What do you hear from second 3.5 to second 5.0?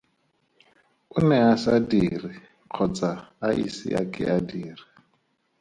ise a ke a dire.